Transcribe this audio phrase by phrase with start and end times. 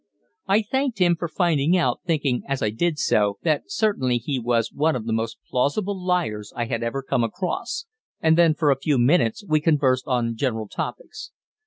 [0.47, 4.73] I thanked him for finding out, thinking, as I did so, that certainly he was
[4.73, 7.85] one of the most plausible liars I had ever come across;
[8.19, 11.29] and then for a few minutes we conversed on general topics.